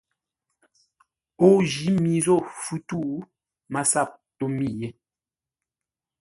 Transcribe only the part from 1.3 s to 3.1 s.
O jǐ mi zô fu tû.